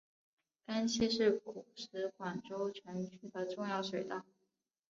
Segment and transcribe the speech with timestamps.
[0.65, 4.25] 甘溪是古时广州城区的重要水道。